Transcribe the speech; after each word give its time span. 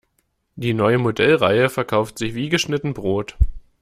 Die 0.55 0.73
neue 0.73 0.97
Modellreihe 0.97 1.69
verkauft 1.69 2.17
sich 2.17 2.33
wie 2.33 2.49
geschnitten 2.49 2.95
Brot. 2.95 3.37